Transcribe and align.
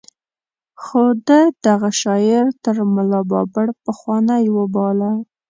خو 0.83 1.01
ده 1.27 1.39
دغه 1.65 1.89
شاعر 2.01 2.45
تر 2.63 2.75
ملا 2.93 3.21
بابړ 3.31 3.67
پخوانۍ 3.85 4.43
وباله. 4.57 5.11